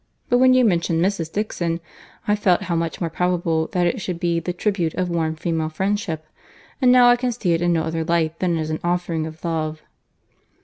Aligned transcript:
But 0.29 0.39
when 0.39 0.55
you 0.55 0.65
mentioned 0.65 0.99
Mrs. 1.05 1.31
Dixon, 1.31 1.79
I 2.27 2.35
felt 2.35 2.63
how 2.63 2.75
much 2.75 2.99
more 2.99 3.09
probable 3.11 3.67
that 3.67 3.85
it 3.85 4.01
should 4.01 4.19
be 4.19 4.39
the 4.39 4.51
tribute 4.51 4.95
of 4.95 5.11
warm 5.11 5.35
female 5.35 5.69
friendship. 5.69 6.25
And 6.81 6.91
now 6.91 7.07
I 7.07 7.15
can 7.15 7.31
see 7.31 7.53
it 7.53 7.61
in 7.61 7.71
no 7.71 7.83
other 7.83 8.03
light 8.03 8.39
than 8.39 8.57
as 8.57 8.71
an 8.71 8.79
offering 8.83 9.27
of 9.27 9.45
love." 9.45 9.83